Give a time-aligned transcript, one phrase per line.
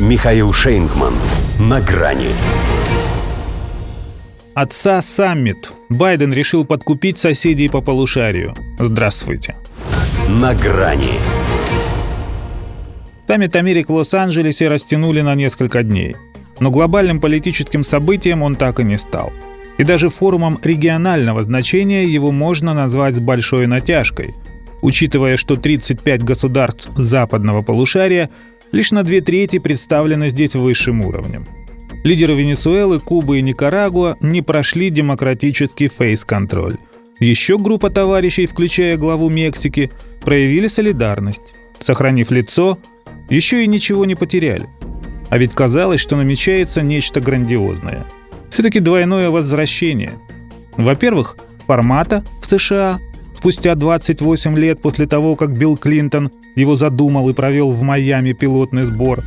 [0.00, 1.14] Михаил Шейнгман.
[1.60, 2.30] На грани.
[4.52, 5.70] Отца саммит.
[5.88, 8.56] Байден решил подкупить соседей по полушарию.
[8.76, 9.54] Здравствуйте.
[10.28, 11.12] На грани.
[13.28, 16.16] Саммит Америк в Лос-Анджелесе растянули на несколько дней.
[16.58, 19.32] Но глобальным политическим событием он так и не стал.
[19.78, 24.34] И даже форумом регионального значения его можно назвать с большой натяжкой,
[24.82, 28.28] учитывая, что 35 государств западного полушария
[28.72, 31.46] лишь на две трети представлены здесь высшим уровнем.
[32.04, 36.76] Лидеры Венесуэлы, Кубы и Никарагуа не прошли демократический фейс-контроль.
[37.18, 39.90] Еще группа товарищей, включая главу Мексики,
[40.20, 41.54] проявили солидарность.
[41.78, 42.78] Сохранив лицо,
[43.30, 44.68] еще и ничего не потеряли.
[45.30, 48.04] А ведь казалось, что намечается нечто грандиозное.
[48.50, 50.12] Все-таки двойное возвращение.
[50.76, 53.00] Во-первых, формата в США
[53.36, 58.84] спустя 28 лет после того, как Билл Клинтон его задумал и провел в Майами пилотный
[58.84, 59.22] сбор.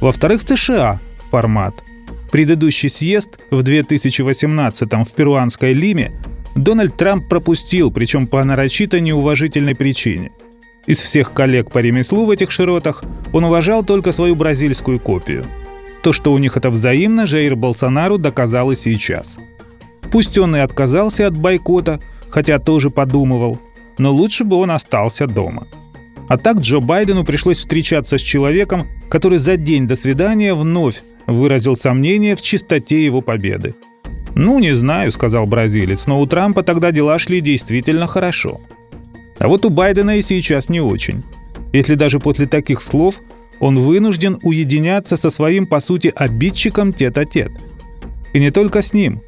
[0.00, 1.74] Во-вторых, США формат–
[2.32, 6.12] Предыдущий съезд в 2018 в перуанской Лиме
[6.54, 10.32] Дональд Трамп пропустил, причем по нарочито неуважительной причине.
[10.86, 15.44] Из всех коллег по ремеслу в этих широтах он уважал только свою бразильскую копию.
[16.02, 19.34] То, что у них это взаимно, Жаир Болсонару доказал и сейчас.
[20.10, 22.00] Пусть он и отказался от бойкота,
[22.32, 23.60] хотя тоже подумывал,
[23.98, 25.66] но лучше бы он остался дома.
[26.28, 31.76] А так Джо Байдену пришлось встречаться с человеком, который за день до свидания вновь выразил
[31.76, 33.74] сомнение в чистоте его победы.
[34.34, 38.60] «Ну, не знаю»,— сказал бразилец, «но у Трампа тогда дела шли действительно хорошо.
[39.38, 41.22] А вот у Байдена и сейчас не очень.
[41.72, 43.16] Если даже после таких слов
[43.60, 47.52] он вынужден уединяться со своим, по сути, обидчиком тет-а-тет.
[48.32, 49.20] И не только с ним,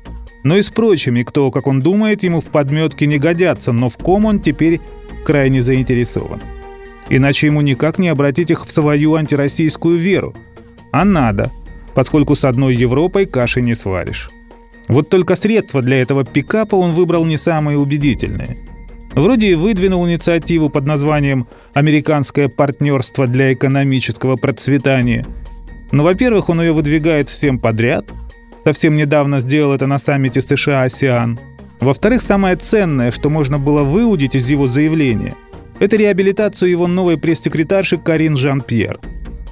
[0.45, 3.97] но и с прочими, кто, как он думает, ему в подметке не годятся, но в
[3.97, 4.81] ком он теперь
[5.25, 6.41] крайне заинтересован.
[7.09, 10.35] Иначе ему никак не обратить их в свою антироссийскую веру.
[10.93, 11.51] А надо–
[11.95, 14.31] поскольку с одной Европой каши не сваришь.
[14.89, 18.59] Вот только средства для этого пикапа он выбрал не самые убедительные.
[19.15, 25.25] Вроде и выдвинул инициативу под названием «Американское партнерство для экономического процветания».
[25.93, 28.07] Но, во-первых, он ее выдвигает всем подряд.
[28.65, 31.39] Совсем недавно сделал это на саммите США-АСИАН.
[31.81, 35.35] Во-вторых, самое ценное, что можно было выудить из его заявления,
[35.81, 38.99] это реабилитацию его новой пресс-секретарши Карин Жан-Пьер.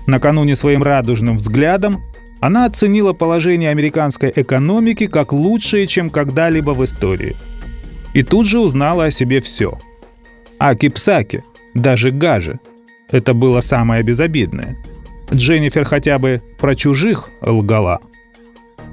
[0.06, 2.02] Накануне своим радужным взглядом
[2.40, 7.36] она оценила положение американской экономики как лучшее, чем когда-либо в истории.
[8.14, 9.78] И тут же узнала о себе все.
[10.58, 12.60] Аки-псаки, даже гаже.
[13.10, 14.76] Это было самое безобидное.
[15.32, 18.00] Дженнифер хотя бы про чужих лгала.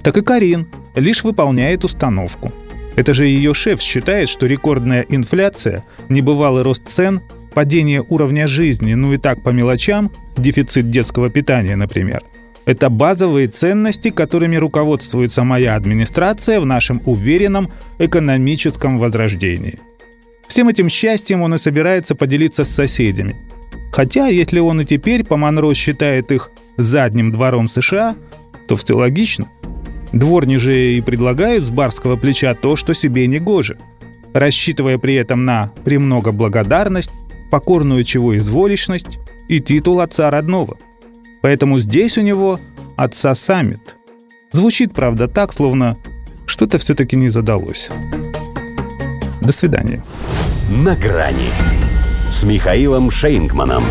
[0.09, 2.51] Так и Карин лишь выполняет установку.
[2.95, 7.21] Это же ее шеф считает, что рекордная инфляция, небывалый рост цен,
[7.53, 12.23] падение уровня жизни, ну и так по мелочам, дефицит детского питания, например–
[12.65, 19.77] это базовые ценности, которыми руководствуется моя администрация в нашем уверенном экономическом возрождении.
[20.47, 23.35] Всем этим счастьем он и собирается поделиться с соседями.
[23.91, 28.15] Хотя, если он и теперь по Монро считает их задним двором США,
[28.67, 29.47] то все логично.
[30.11, 33.77] Дворни же и предлагают с барского плеча то, что себе не гоже,
[34.33, 37.11] рассчитывая при этом на премного благодарность,
[37.51, 40.77] покорную чего изволищность и титул отца родного–
[41.41, 42.59] Поэтому здесь у него
[42.97, 43.95] отца саммит.
[44.51, 45.97] Звучит, правда, так, словно
[46.45, 47.89] что-то все-таки не задалось.
[49.41, 50.03] До свидания.
[50.69, 51.49] На грани
[52.31, 53.83] с Михаилом Шейнгманом.